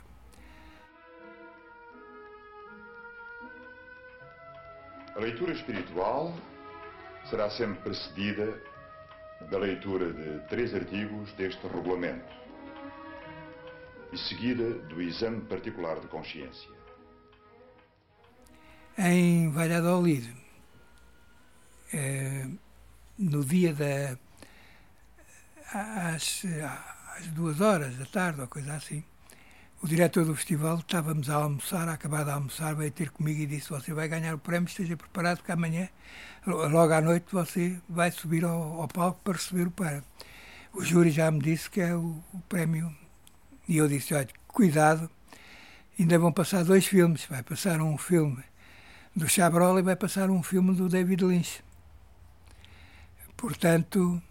A 5.15 5.20
leitura 5.20 5.51
espiritual 5.53 6.34
será 7.30 7.50
sempre 7.50 7.82
precedida 7.84 8.62
da 9.50 9.58
leitura 9.58 10.12
de 10.13 10.48
três 10.48 10.74
artigos 10.74 11.32
deste 11.34 11.65
regulamento 11.68 12.34
e 14.12 14.18
seguida 14.18 14.74
do 14.88 15.01
exame 15.01 15.41
particular 15.41 16.00
de 16.00 16.08
consciência. 16.08 16.70
Em 18.98 19.50
Valladolid, 19.51 20.34
eh, 21.94 22.48
no 23.18 23.44
dia 23.44 23.74
da. 23.74 24.18
às, 25.74 26.44
às 27.18 27.27
duas 27.27 27.62
horas 27.62 27.98
da 27.98 28.06
tarde, 28.06 28.41
ou 28.41 28.48
coisa 28.48 28.74
assim, 28.74 29.03
o 29.83 29.88
diretor 29.88 30.25
do 30.25 30.35
festival, 30.35 30.77
estávamos 30.77 31.29
a 31.29 31.35
almoçar, 31.35 31.89
a 31.89 31.93
acabar 31.93 32.23
de 32.23 32.29
almoçar, 32.29 32.75
veio 32.75 32.91
ter 32.91 33.09
comigo 33.09 33.41
e 33.41 33.47
disse: 33.47 33.69
Você 33.69 33.93
vai 33.93 34.07
ganhar 34.07 34.35
o 34.35 34.38
prémio, 34.38 34.67
esteja 34.67 34.95
preparado, 34.95 35.38
porque 35.38 35.51
amanhã, 35.51 35.89
logo 36.45 36.93
à 36.93 37.01
noite, 37.01 37.25
você 37.31 37.79
vai 37.89 38.11
subir 38.11 38.45
ao, 38.45 38.81
ao 38.81 38.88
palco 38.88 39.19
para 39.23 39.33
receber 39.33 39.67
o 39.67 39.71
prémio. 39.71 40.03
O 40.73 40.83
júri 40.83 41.09
já 41.09 41.31
me 41.31 41.39
disse 41.39 41.69
que 41.69 41.81
é 41.81 41.95
o, 41.95 42.23
o 42.31 42.39
prémio. 42.47 42.95
E 43.67 43.77
eu 43.77 43.88
disse: 43.88 44.13
Olha, 44.13 44.27
cuidado, 44.47 45.09
ainda 46.00 46.19
vão 46.19 46.31
passar 46.31 46.63
dois 46.63 46.85
filmes. 46.85 47.25
Vai 47.25 47.41
passar 47.41 47.81
um 47.81 47.97
filme 47.97 48.43
do 49.15 49.27
Chabrol 49.27 49.79
e 49.79 49.81
vai 49.81 49.95
passar 49.95 50.29
um 50.29 50.43
filme 50.43 50.75
do 50.75 50.88
David 50.88 51.25
Lynch. 51.25 51.63
Portanto, 53.35 54.21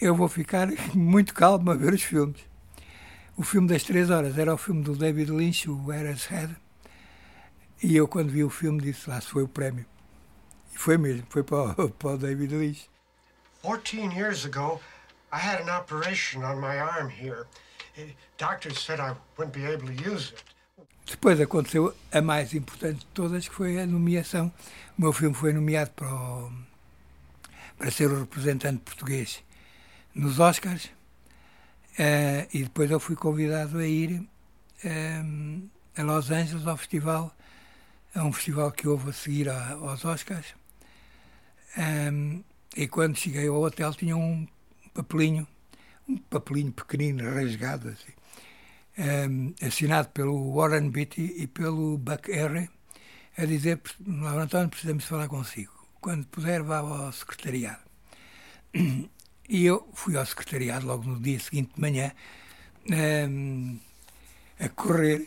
eu 0.00 0.14
vou 0.14 0.28
ficar 0.28 0.68
muito 0.94 1.34
calmo 1.34 1.72
a 1.72 1.74
ver 1.74 1.94
os 1.94 2.02
filmes. 2.02 2.49
O 3.40 3.42
filme 3.42 3.66
das 3.66 3.82
três 3.82 4.10
horas 4.10 4.36
era 4.36 4.52
o 4.52 4.58
filme 4.58 4.82
do 4.82 4.94
David 4.94 5.30
Lynch, 5.32 5.66
o 5.66 5.86
Head, 5.86 6.54
e 7.82 7.96
eu, 7.96 8.06
quando 8.06 8.28
vi 8.28 8.44
o 8.44 8.50
filme, 8.50 8.82
disse 8.82 9.08
lá 9.08 9.18
se 9.18 9.28
foi 9.28 9.44
o 9.44 9.48
prémio. 9.48 9.86
E 10.74 10.76
foi 10.76 10.98
mesmo, 10.98 11.26
foi 11.30 11.42
para 11.42 11.72
o, 11.72 11.88
para 11.98 12.10
o 12.10 12.18
David 12.18 12.54
Lynch. 12.54 12.90
14 13.62 14.14
years 14.14 14.44
ago, 14.44 14.78
I 15.32 15.38
had 15.38 15.62
an 15.62 15.74
operation 15.74 16.44
on 16.44 16.60
my 16.60 16.78
arm 16.78 17.08
here. 17.08 17.46
Doctors 18.36 18.78
said 18.78 19.00
I 19.00 19.16
wouldn't 19.38 19.58
be 19.58 19.64
able 19.64 19.86
to 19.86 19.94
use 19.94 20.34
it. 20.34 20.44
Depois 21.06 21.40
aconteceu 21.40 21.96
a 22.12 22.20
mais 22.20 22.52
importante 22.52 22.98
de 22.98 23.06
todas, 23.06 23.48
que 23.48 23.54
foi 23.54 23.80
a 23.80 23.86
nomeação. 23.86 24.52
O 24.98 25.00
meu 25.00 25.14
filme 25.14 25.34
foi 25.34 25.54
nomeado 25.54 25.92
para, 25.92 26.12
o, 26.12 26.52
para 27.78 27.90
ser 27.90 28.10
o 28.12 28.20
representante 28.20 28.82
português 28.82 29.42
nos 30.14 30.38
Oscars 30.38 30.90
Uh, 32.00 32.48
e 32.54 32.62
depois 32.62 32.90
eu 32.90 32.98
fui 32.98 33.14
convidado 33.14 33.76
a 33.76 33.86
ir 33.86 34.26
um, 34.86 35.68
a 35.94 36.02
Los 36.02 36.30
Angeles 36.30 36.66
ao 36.66 36.78
festival, 36.78 37.30
a 38.14 38.24
um 38.24 38.32
festival 38.32 38.72
que 38.72 38.88
houve 38.88 39.10
a 39.10 39.12
seguir 39.12 39.50
a, 39.50 39.72
aos 39.72 40.02
Oscars. 40.06 40.54
Um, 41.76 42.42
e 42.74 42.88
quando 42.88 43.18
cheguei 43.18 43.48
ao 43.48 43.60
hotel 43.60 43.92
tinha 43.92 44.16
um 44.16 44.48
papelinho, 44.94 45.46
um 46.08 46.16
papelinho 46.16 46.72
pequenino, 46.72 47.22
rasgado, 47.34 47.90
assim, 47.90 49.54
assinado 49.60 50.08
pelo 50.08 50.54
Warren 50.54 50.88
Beatty 50.88 51.34
e 51.36 51.46
pelo 51.46 51.98
Buck 51.98 52.30
Henry, 52.32 52.70
a 53.36 53.44
dizer, 53.44 53.78
Laura 54.06 54.44
António, 54.44 54.70
precisamos 54.70 55.04
falar 55.04 55.28
consigo. 55.28 55.72
Quando 56.00 56.26
puder, 56.28 56.62
vá 56.62 56.78
ao 56.78 57.12
secretariado. 57.12 57.82
E 59.50 59.66
eu 59.66 59.84
fui 59.94 60.16
ao 60.16 60.24
secretariado 60.24 60.86
logo 60.86 61.02
no 61.02 61.18
dia 61.18 61.40
seguinte 61.40 61.72
de 61.74 61.80
manhã 61.80 62.12
um, 63.28 63.80
a 64.60 64.68
correr 64.68 65.26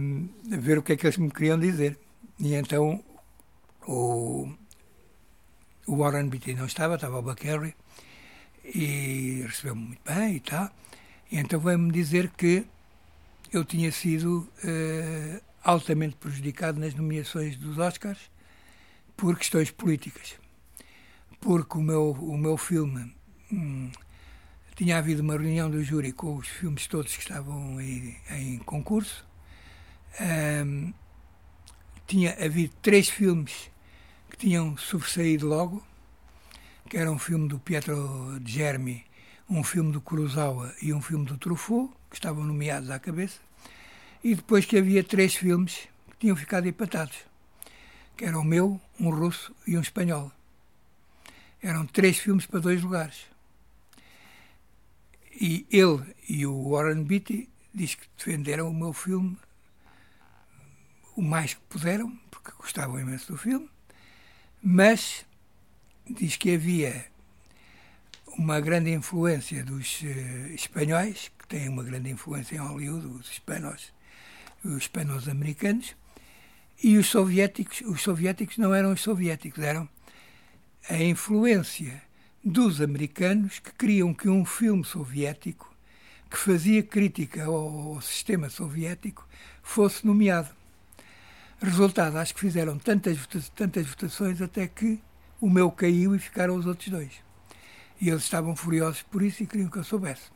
um, 0.00 0.28
a 0.54 0.56
ver 0.56 0.78
o 0.78 0.82
que 0.84 0.92
é 0.92 0.96
que 0.96 1.04
eles 1.04 1.18
me 1.18 1.28
queriam 1.28 1.58
dizer. 1.58 1.98
E 2.38 2.54
então 2.54 3.02
o, 3.88 4.48
o 5.84 5.96
Warren 5.96 6.28
Beatty 6.28 6.54
não 6.54 6.66
estava, 6.66 6.94
estava 6.94 7.18
o 7.18 7.22
Buckerry 7.22 7.74
e 8.64 9.42
recebeu-me 9.44 9.82
muito 9.82 10.02
bem 10.04 10.36
e 10.36 10.40
tal. 10.40 10.70
E 11.32 11.38
então 11.38 11.58
veio-me 11.58 11.90
dizer 11.90 12.30
que 12.36 12.64
eu 13.52 13.64
tinha 13.64 13.90
sido 13.90 14.48
uh, 14.62 15.42
altamente 15.64 16.14
prejudicado 16.14 16.78
nas 16.78 16.94
nomeações 16.94 17.56
dos 17.56 17.78
Oscars 17.78 18.30
por 19.16 19.36
questões 19.36 19.72
políticas 19.72 20.36
porque 21.40 21.78
o 21.78 21.82
meu, 21.82 22.10
o 22.12 22.36
meu 22.36 22.56
filme 22.56 23.14
hum, 23.52 23.90
tinha 24.74 24.98
havido 24.98 25.22
uma 25.22 25.34
reunião 25.34 25.70
do 25.70 25.82
júri 25.82 26.12
com 26.12 26.36
os 26.36 26.46
filmes 26.46 26.86
todos 26.86 27.16
que 27.16 27.22
estavam 27.22 27.80
em, 27.80 28.16
em 28.30 28.58
concurso. 28.58 29.26
Um, 30.20 30.92
tinha 32.06 32.32
havido 32.44 32.72
três 32.80 33.08
filmes 33.08 33.70
que 34.30 34.36
tinham 34.36 34.76
sobressaído 34.76 35.46
logo, 35.46 35.82
que 36.88 36.96
era 36.96 37.10
um 37.10 37.18
filme 37.18 37.48
do 37.48 37.58
Pietro 37.58 38.40
Germi, 38.44 39.04
um 39.48 39.64
filme 39.64 39.92
do 39.92 40.00
Kurosawa 40.00 40.74
e 40.80 40.92
um 40.92 41.02
filme 41.02 41.26
do 41.26 41.36
Truffaut, 41.36 41.92
que 42.08 42.16
estavam 42.16 42.44
nomeados 42.44 42.90
à 42.90 42.98
cabeça, 42.98 43.40
e 44.22 44.34
depois 44.34 44.64
que 44.64 44.78
havia 44.78 45.02
três 45.04 45.34
filmes 45.34 45.88
que 46.10 46.18
tinham 46.20 46.36
ficado 46.36 46.66
empatados, 46.66 47.16
que 48.16 48.24
era 48.24 48.38
o 48.38 48.44
meu, 48.44 48.80
um 48.98 49.10
russo 49.10 49.54
e 49.66 49.76
um 49.76 49.80
espanhol. 49.80 50.32
Eram 51.62 51.86
três 51.86 52.18
filmes 52.18 52.46
para 52.46 52.60
dois 52.60 52.82
lugares. 52.82 53.26
E 55.40 55.66
ele 55.70 56.02
e 56.28 56.46
o 56.46 56.70
Warren 56.70 57.04
Beatty 57.04 57.48
diz 57.74 57.94
que 57.94 58.06
defenderam 58.16 58.68
o 58.68 58.74
meu 58.74 58.92
filme 58.92 59.36
o 61.18 61.22
mais 61.22 61.54
que 61.54 61.60
puderam, 61.68 62.16
porque 62.30 62.52
gostavam 62.52 63.00
imenso 63.00 63.32
do 63.32 63.36
filme, 63.36 63.68
mas 64.62 65.26
diz 66.08 66.36
que 66.36 66.54
havia 66.54 67.06
uma 68.38 68.60
grande 68.60 68.92
influência 68.92 69.64
dos 69.64 70.00
uh, 70.02 70.54
espanhóis, 70.54 71.32
que 71.36 71.48
têm 71.48 71.68
uma 71.68 71.82
grande 71.82 72.08
influência 72.08 72.54
em 72.54 72.58
Hollywood, 72.58 73.06
os 73.08 73.28
hispanos, 73.32 73.92
os 74.64 74.76
hispanos 74.76 75.28
americanos, 75.28 75.96
e 76.80 76.96
os 76.96 77.08
soviéticos, 77.08 77.80
os 77.80 78.00
soviéticos 78.00 78.56
não 78.56 78.72
eram 78.72 78.92
os 78.92 79.00
soviéticos, 79.00 79.64
eram 79.64 79.88
a 80.88 81.02
influência 81.02 82.02
dos 82.42 82.80
americanos 82.80 83.58
que 83.58 83.72
queriam 83.72 84.14
que 84.14 84.28
um 84.28 84.44
filme 84.44 84.84
soviético 84.84 85.74
que 86.30 86.38
fazia 86.38 86.82
crítica 86.82 87.44
ao, 87.44 87.94
ao 87.94 88.00
sistema 88.00 88.48
soviético 88.48 89.26
fosse 89.62 90.06
nomeado. 90.06 90.48
Resultado, 91.60 92.16
acho 92.16 92.34
que 92.34 92.40
fizeram 92.40 92.78
tantas, 92.78 93.18
tantas 93.54 93.86
votações 93.86 94.40
até 94.40 94.66
que 94.66 95.00
o 95.40 95.50
meu 95.50 95.70
caiu 95.70 96.14
e 96.14 96.18
ficaram 96.18 96.54
os 96.56 96.66
outros 96.66 96.88
dois. 96.88 97.12
E 98.00 98.08
eles 98.08 98.22
estavam 98.22 98.54
furiosos 98.54 99.02
por 99.02 99.22
isso 99.22 99.42
e 99.42 99.46
queriam 99.46 99.68
que 99.68 99.78
eu 99.78 99.84
soubesse. 99.84 100.30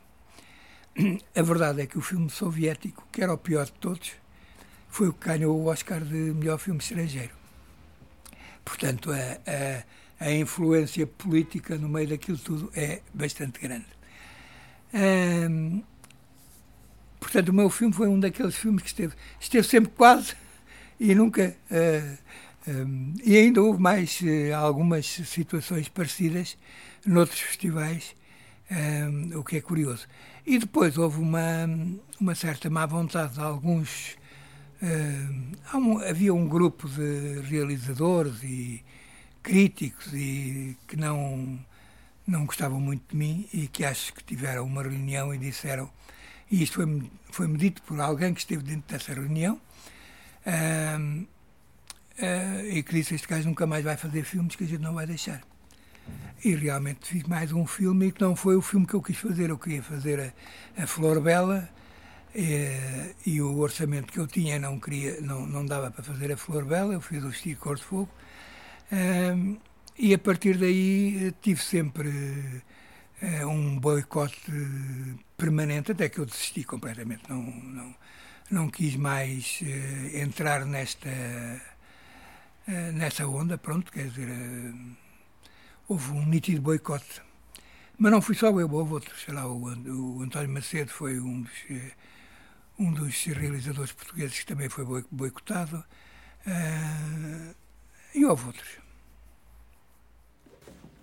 A 1.35 1.43
verdade 1.43 1.81
é 1.81 1.87
que 1.87 1.97
o 1.97 2.03
filme 2.03 2.29
soviético, 2.29 3.07
que 3.11 3.23
era 3.23 3.33
o 3.33 3.39
pior 3.39 3.65
de 3.65 3.73
todos, 3.73 4.13
foi 4.89 5.09
o 5.09 5.13
que 5.13 5.29
ganhou 5.29 5.57
o 5.57 5.67
Oscar 5.67 6.01
de 6.01 6.15
melhor 6.15 6.59
filme 6.59 6.81
estrangeiro. 6.81 7.35
Portanto, 8.65 9.11
a, 9.13 9.17
a, 9.17 9.85
a 10.23 10.33
influência 10.33 11.07
política 11.07 11.77
no 11.77 11.89
meio 11.89 12.09
daquilo 12.09 12.39
tudo 12.39 12.71
é 12.75 13.03
bastante 13.13 13.61
grande. 13.61 13.87
Hum, 14.95 15.83
portanto, 17.19 17.49
o 17.49 17.53
meu 17.53 17.69
filme 17.69 17.93
foi 17.93 18.09
um 18.09 18.21
daqueles 18.21 18.55
filmes 18.55 18.83
que 18.83 18.89
esteve, 18.89 19.15
esteve 19.41 19.67
sempre 19.67 19.91
quase 19.91 20.35
e 21.01 21.15
nunca. 21.15 21.57
Uh, 21.71 22.19
um, 22.71 23.15
e 23.25 23.37
ainda 23.37 23.61
houve 23.61 23.81
mais 23.81 24.21
uh, 24.21 24.55
algumas 24.55 25.07
situações 25.07 25.89
parecidas 25.89 26.57
noutros 27.05 27.41
festivais, 27.41 28.15
um, 28.71 29.39
o 29.39 29.45
que 29.45 29.57
é 29.57 29.61
curioso. 29.61 30.07
E 30.47 30.59
depois 30.59 30.97
houve 30.97 31.19
uma, 31.19 31.69
uma 32.21 32.35
certa 32.37 32.71
má 32.71 32.87
vontade 32.87 33.35
de 33.35 33.41
alguns. 33.41 34.17
Uh, 34.81 35.77
um, 35.77 35.99
havia 35.99 36.33
um 36.33 36.47
grupo 36.47 36.89
de 36.89 37.41
realizadores 37.41 38.43
e 38.45 38.85
críticos 39.43 40.13
e 40.13 40.77
que 40.87 40.97
não 40.97 41.59
não 42.27 42.47
gostavam 42.47 42.81
muito 42.81 43.11
de 43.11 43.17
mim 43.17 43.49
e 43.53 43.67
que 43.67 43.85
acho 43.85 44.15
que 44.15 44.23
tiveram 44.23 44.65
uma 44.65 44.83
reunião 44.83 45.35
e 45.35 45.39
disseram 45.39 45.91
e 46.51 46.63
isto 46.63 46.75
foi-me 46.75 47.11
foi 47.31 47.49
dito 47.57 47.83
por 47.83 48.01
alguém 48.01 48.33
que 48.33 48.41
esteve 48.41 48.63
dentro 48.63 48.85
dessa 48.89 49.13
reunião 49.13 49.61
uh, 50.47 51.23
uh, 51.23 52.67
e 52.67 52.83
que 52.83 52.95
disse 52.95 53.15
este 53.15 53.27
gajo 53.27 53.49
nunca 53.49 53.67
mais 53.67 53.85
vai 53.85 53.97
fazer 53.97 54.25
filmes 54.25 54.55
que 54.55 54.65
a 54.65 54.67
gente 54.67 54.83
não 54.83 54.95
vai 54.95 55.07
deixar 55.07 55.43
e 56.45 56.55
realmente 56.55 57.07
fiz 57.07 57.23
mais 57.25 57.53
um 57.53 57.67
filme 57.67 58.09
e 58.09 58.13
que 58.13 58.21
não 58.21 58.35
foi 58.35 58.57
o 58.57 58.63
filme 58.63 58.87
que 58.87 58.95
eu 58.95 59.03
quis 59.03 59.17
fazer. 59.17 59.51
Eu 59.51 59.59
queria 59.59 59.83
fazer 59.83 60.35
a, 60.77 60.83
a 60.83 60.87
Flor 60.87 61.21
Bela 61.21 61.69
e, 62.35 62.45
eh, 62.45 63.15
e, 63.25 63.41
o 63.41 63.59
orçamento 63.59 64.13
que 64.13 64.19
eu 64.19 64.27
tinha 64.27 64.59
não, 64.59 64.81
queria, 64.81 65.21
não, 65.21 65.47
não 65.47 65.65
dava 65.65 65.91
para 65.91 66.03
fazer 66.03 66.33
a 66.33 66.37
Flor 66.37 66.65
Bela. 66.65 66.95
Eu 66.95 67.01
fiz 67.01 67.23
o 67.23 67.29
Vestido 67.29 67.61
Cor 67.61 67.77
de 67.77 67.85
Fogo. 67.85 68.11
E 69.99 70.15
a 70.15 70.19
partir 70.19 70.57
daí 70.59 71.29
eh, 71.29 71.35
tive 71.41 71.63
sempre 71.63 72.09
uh, 73.23 73.47
um 73.47 73.79
boicote 73.79 74.51
permanente, 75.37 75.93
até 75.93 76.09
que 76.09 76.19
eu 76.19 76.27
desisti 76.27 76.65
completamente. 76.65 77.23
Não, 77.29 77.43
não, 77.43 77.95
não 78.51 78.71
quis 78.71 78.97
mais 78.97 79.61
uh, 79.63 80.17
entrar 80.17 80.65
nesta, 80.67 81.11
nessa 82.95 83.27
onda. 83.27 83.59
Pronto, 83.59 83.93
quer 83.93 84.09
dizer 84.09 84.29
houve 85.89 86.11
um 86.13 86.25
nítido 86.27 86.63
boicote. 86.63 87.21
Mas 87.99 88.11
não 88.11 88.23
fui 88.23 88.35
só 88.35 88.49
eu, 88.49 88.71
houve 88.71 88.95
outros. 88.95 89.23
Sei 89.23 89.35
lá, 89.35 89.47
o, 89.47 89.65
o 89.65 90.23
António 90.23 90.51
Macedo 90.51 90.91
foi 90.91 91.21
um 91.21 91.43
dos, 91.43 91.53
eh, 91.71 91.93
um 92.79 92.93
dos 92.93 93.25
realizadores 93.27 93.93
portugueses 93.93 94.39
que 94.41 94.47
também 94.47 94.69
foi 94.69 94.85
boicotado. 95.11 95.85
Houve 98.33 98.47
outros. 98.47 98.79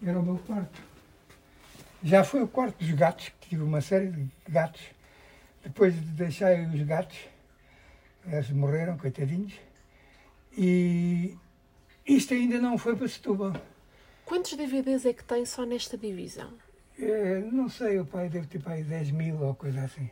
Era 0.02 0.20
o 0.20 0.24
meu 0.24 0.40
quarto. 0.40 0.82
Já 2.02 2.24
foi 2.24 2.42
o 2.42 2.48
quarto 2.48 2.80
dos 2.80 2.90
gatos, 2.90 3.30
que 3.40 3.50
tive 3.50 3.62
uma 3.62 3.82
série 3.82 4.08
de 4.08 4.28
gatos. 4.48 4.82
Depois 5.64 5.94
de 5.94 6.02
deixar 6.02 6.58
os 6.58 6.82
gatos, 6.82 7.20
eles 8.26 8.50
morreram, 8.50 8.98
coitadinhos. 8.98 9.54
E 10.58 11.38
isto 12.04 12.34
ainda 12.34 12.60
não 12.60 12.80
foi 12.80 12.96
para 12.96 13.08
Setúbal. 13.08 13.54
Quantos 14.26 14.54
DVDs 14.58 15.06
é 15.06 15.14
que 15.14 15.24
tem 15.24 15.46
só 15.46 15.66
nesta 15.66 15.96
divisão? 15.96 16.52
É, 16.98 17.42
não 17.52 17.70
sei, 17.70 18.00
o 18.00 18.08
pai 18.08 18.28
deve 18.28 18.48
ter 18.48 18.60
pai 18.60 18.82
10 18.82 19.12
mil 19.12 19.40
ou 19.40 19.54
coisa 19.54 19.84
assim. 19.84 20.10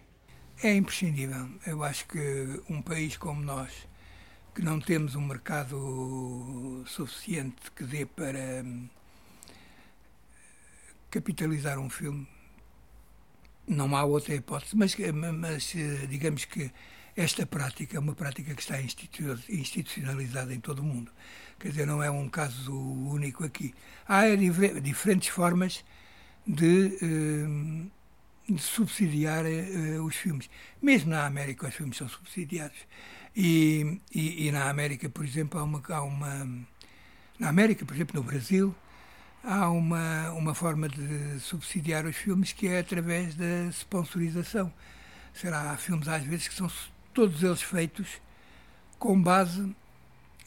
É 0.62 0.76
imprescindível. 0.76 1.50
Eu 1.66 1.82
acho 1.82 2.06
que 2.08 2.62
um 2.70 2.80
país 2.80 3.18
como 3.18 3.42
nós, 3.42 3.88
que 4.58 4.64
não 4.64 4.80
temos 4.80 5.14
um 5.14 5.22
mercado 5.22 6.84
suficiente 6.88 7.70
que 7.76 7.84
dê 7.84 8.08
para 8.08 8.64
hum, 8.66 8.90
capitalizar 11.12 11.78
um 11.78 11.92
filme, 11.92 12.28
não 13.68 13.96
há 13.96 14.04
outra 14.04 14.34
hipótese. 14.34 14.76
Mas, 14.76 14.96
mas 15.36 15.76
digamos 16.10 16.46
que 16.46 16.72
esta 17.16 17.46
prática 17.46 17.98
é 17.98 18.00
uma 18.00 18.16
prática 18.16 18.56
que 18.56 18.62
está 18.62 18.82
institucionalizada 18.82 20.52
em 20.52 20.60
todo 20.60 20.80
o 20.80 20.84
mundo. 20.84 21.12
Quer 21.60 21.70
dizer, 21.70 21.86
não 21.86 22.02
é 22.02 22.10
um 22.10 22.28
caso 22.28 22.74
único 22.74 23.44
aqui. 23.46 23.76
Há 24.08 24.24
diferentes 24.82 25.28
formas 25.28 25.86
de, 26.48 26.98
eh, 27.00 28.52
de 28.52 28.60
subsidiar 28.60 29.46
eh, 29.46 30.00
os 30.02 30.16
filmes. 30.16 30.50
Mesmo 30.82 31.12
na 31.12 31.28
América, 31.28 31.68
os 31.68 31.76
filmes 31.76 31.98
são 31.98 32.10
subsidiados. 32.10 32.88
E, 33.40 34.02
e, 34.12 34.48
e 34.48 34.52
na 34.52 34.68
América, 34.68 35.08
por 35.08 35.24
exemplo, 35.24 35.60
há 35.60 35.64
uma, 35.64 35.80
há 35.90 36.02
uma. 36.02 36.66
Na 37.38 37.50
América, 37.50 37.86
por 37.86 37.94
exemplo, 37.94 38.20
no 38.20 38.24
Brasil, 38.24 38.76
há 39.44 39.70
uma, 39.70 40.32
uma 40.32 40.56
forma 40.56 40.90
de 40.90 41.40
subsidiar 41.40 42.08
os 42.08 42.16
filmes 42.16 42.52
que 42.52 42.68
é 42.68 42.80
através 42.80 43.36
da 43.36 43.68
sponsorização. 43.70 44.74
Será, 45.36 45.72
há 45.72 45.78
filmes 45.78 46.08
às 46.08 46.24
vezes 46.24 46.48
que 46.48 46.56
são 46.56 46.68
todos 47.14 47.44
eles 47.44 47.62
feitos 47.62 48.08
com 48.98 49.22
base 49.22 49.72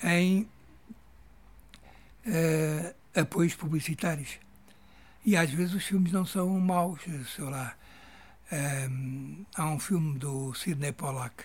em 0.03 0.49
uh, 2.27 2.95
apoios 3.15 3.55
publicitários. 3.55 4.41
E 5.25 5.37
às 5.37 5.49
vezes 5.51 5.75
os 5.75 5.85
filmes 5.85 6.11
não 6.11 6.27
são 6.27 6.49
maus, 6.59 7.03
sei 7.37 7.45
lá. 7.45 7.77
Um, 8.51 8.57
ehm, 8.57 9.47
há 9.55 9.67
um 9.67 9.79
filme 9.79 10.19
do 10.19 10.53
Sidney 10.55 10.91
Pollack, 10.91 11.45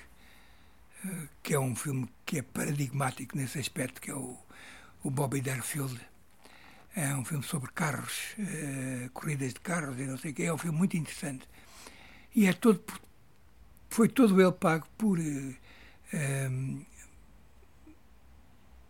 que 1.44 1.54
é 1.54 1.60
um 1.60 1.76
filme 1.76 2.08
que 2.26 2.40
é 2.40 2.42
paradigmático 2.42 3.38
nesse 3.38 3.60
aspecto, 3.60 4.02
que 4.02 4.12
é 4.12 4.16
o, 4.16 4.38
o 5.04 5.10
Bobby 5.10 5.42
Darfield. 5.42 6.00
É 6.96 7.14
um 7.14 7.26
filme 7.26 7.44
sobre 7.44 7.72
carros, 7.72 8.36
uh, 8.40 9.10
corridas 9.12 9.54
de 9.54 9.60
carros 9.60 10.00
e 10.00 10.04
não 10.04 10.18
sei 10.18 10.32
o 10.32 10.34
quê. 10.34 10.44
É 10.44 10.54
um 10.54 10.58
filme 10.58 10.78
muito 10.78 10.96
interessante. 10.96 11.48
E 12.34 12.48
é 12.48 12.54
todo, 12.54 12.82
foi 13.90 14.08
todo 14.08 14.42
ele 14.42 14.52
pago 14.54 14.88
por 14.98 15.20
uh, 15.20 15.56
um, 16.14 16.86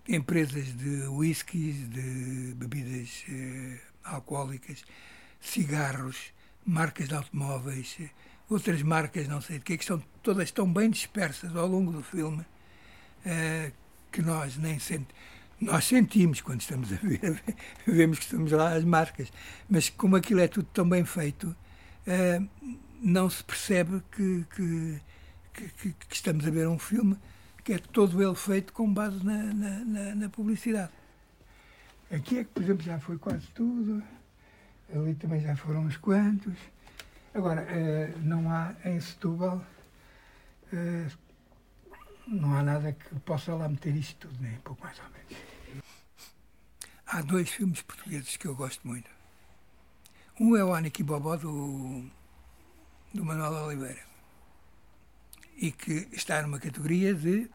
empresas 0.08 0.76
de 0.78 1.08
whiskies, 1.08 1.90
de 1.90 2.54
bebidas 2.56 3.24
eh, 3.28 3.80
alcoólicas, 4.04 4.84
cigarros, 5.42 6.34
marcas 6.66 7.08
de 7.08 7.16
automóveis, 7.16 7.98
eh, 8.00 8.10
outras 8.50 8.82
marcas, 8.82 9.28
não 9.28 9.42
sei 9.42 9.60
de 9.60 9.66
que, 9.66 9.78
que 9.78 9.84
estão 9.84 10.02
todas 10.22 10.52
tão 10.52 10.72
bem 10.72 10.90
dispersas 10.90 11.56
ao 11.56 11.68
longo 11.68 11.92
do 11.92 12.04
filme 12.04 12.46
eh, 13.26 13.72
que 14.12 14.22
nós 14.22 14.58
nem 14.58 14.80
sentimos. 14.80 15.14
Nós 15.60 15.86
sentimos 15.86 16.42
quando 16.42 16.62
estamos 16.62 16.92
a 16.92 16.98
ver, 16.98 17.42
vemos 17.88 18.20
que 18.20 18.26
estamos 18.26 18.52
lá 18.52 18.74
as 18.74 18.84
marcas, 18.84 19.32
mas 19.70 19.90
como 19.90 20.16
aquilo 20.16 20.42
é 20.42 20.48
tudo 20.48 20.68
tão 20.74 20.88
bem 20.88 21.06
feito, 21.06 21.56
não 23.02 23.30
se 23.30 23.44
percebe 23.44 24.02
que, 24.12 24.46
que, 24.56 25.02
que, 25.54 25.94
que 25.94 26.16
estamos 26.16 26.46
a 26.46 26.52
ver 26.52 26.68
um 26.68 26.78
filme 26.78 27.18
que 27.64 27.74
é 27.74 27.80
todo 27.80 28.22
ele 28.22 28.36
feito 28.36 28.72
com 28.74 28.92
base 28.94 29.26
na, 29.26 29.38
na, 29.38 29.80
na, 29.80 30.16
na 30.16 30.30
publicidade. 30.30 30.92
Aqui 32.12 32.38
é 32.38 32.44
que, 32.44 32.52
por 32.52 32.62
exemplo, 32.62 32.84
já 32.84 33.00
foi 33.00 33.18
quase 33.18 33.48
tudo, 33.56 34.04
ali 34.94 35.16
também 35.16 35.42
já 35.42 35.56
foram 35.56 35.82
uns 35.82 35.98
quantos. 35.98 36.54
Agora, 37.36 37.64
eh, 37.64 38.14
não 38.22 38.50
há 38.50 38.74
em 38.86 38.98
Setúbal, 38.98 39.62
eh, 40.72 41.12
não 42.26 42.56
há 42.56 42.64
nada 42.64 42.94
que 42.94 43.14
possa 43.20 43.54
lá 43.54 43.68
meter 43.68 43.94
isto 43.94 44.30
tudo, 44.30 44.42
nem 44.42 44.58
pouco 44.60 44.82
mais 44.82 44.98
ou 45.00 45.06
menos. 45.10 45.84
Há 47.06 47.22
dois 47.22 47.50
filmes 47.50 47.82
portugueses 47.82 48.38
que 48.38 48.48
eu 48.48 48.56
gosto 48.56 48.88
muito. 48.88 49.10
Um 50.40 50.56
é 50.56 50.64
o 50.64 50.74
Aniki 50.74 51.04
Bobó, 51.04 51.36
do, 51.36 52.10
do 53.14 53.26
Manuel 53.26 53.66
Oliveira, 53.66 54.06
e 55.58 55.74
que 55.74 56.08
está 56.14 56.42
numa 56.42 56.58
categoria 56.58 57.14
de 57.14 57.52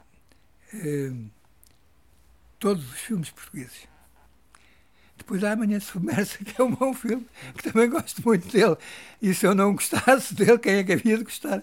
eh, 0.74 1.14
todos 2.58 2.84
os 2.92 3.00
filmes 3.00 3.30
portugueses. 3.30 3.88
Depois 5.20 5.44
há 5.44 5.52
Amanhã 5.52 5.78
Submersa, 5.78 6.38
que 6.42 6.60
é 6.60 6.64
um 6.64 6.74
bom 6.74 6.94
filme, 6.94 7.26
que 7.54 7.70
também 7.70 7.90
gosto 7.90 8.22
muito 8.24 8.48
dele. 8.50 8.76
E 9.20 9.34
se 9.34 9.46
eu 9.46 9.54
não 9.54 9.74
gostasse 9.74 10.32
dele, 10.34 10.58
quem 10.58 10.76
é 10.76 10.84
que 10.84 10.92
havia 10.94 11.18
de 11.18 11.24
gostar? 11.24 11.62